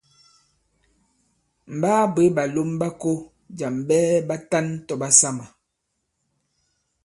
M̀ 1.79 1.79
ɓaa 1.81 2.03
bwě 2.13 2.23
ɓàlom 2.35 2.69
ɓa 2.79 2.87
ko 3.01 3.11
jàm 3.57 3.75
ɓɛɛ 3.87 4.13
ɓatan 4.27 4.65
tɔ̀ 4.87 4.97
ɓasamà. 5.01 5.45